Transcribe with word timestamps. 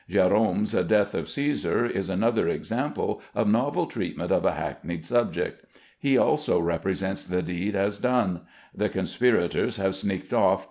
Gerome's 0.09 0.71
"Death 0.71 1.13
of 1.13 1.25
Cæsar" 1.27 1.87
is 1.87 2.09
another 2.09 2.47
example 2.47 3.21
of 3.35 3.47
novel 3.47 3.85
treatment 3.85 4.31
of 4.31 4.43
a 4.45 4.53
hackneyed 4.53 5.05
subject. 5.05 5.63
He 5.99 6.17
also 6.17 6.59
represents 6.59 7.23
the 7.23 7.43
deed 7.43 7.75
as 7.75 7.99
done. 7.99 8.41
The 8.73 8.89
conspirators 8.89 9.75
have 9.77 9.93
sneaked 9.95 10.33
off. 10.33 10.59